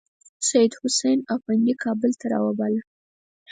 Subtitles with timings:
[0.47, 2.81] سیدحسن افندي کابل ته راوباله.